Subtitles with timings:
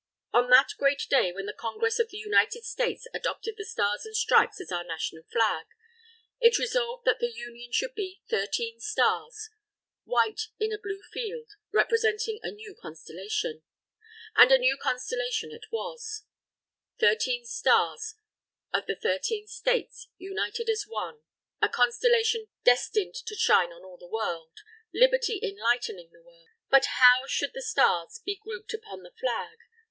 [0.33, 4.17] On that great day, when the Congress of the United States adopted the Stars and
[4.17, 5.67] Stripes as our National Flag,
[6.39, 9.51] it resolved that the union should be Thirteen Stars,
[10.03, 13.61] white in a blue field, representing a new Constellation.
[14.35, 16.23] And a new Constellation it was,
[16.99, 18.15] Thirteen Stars
[18.73, 21.21] of the Thirteen States united as one,
[21.61, 24.53] a Constellation destined to shine on all the World
[24.91, 26.47] Liberty enlightening the World!
[26.71, 29.59] But how should the Stars be grouped upon the Flag?